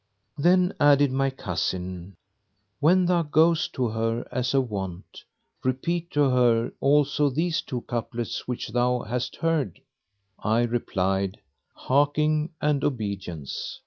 [0.39, 2.15] Then added my cousin,
[2.79, 5.23] "When thou goest to her as of wont,
[5.63, 9.79] repeat to her also these two couplets which thou hast heard."
[10.39, 11.39] I replied,
[11.75, 13.79] "Hearkening and obedience!"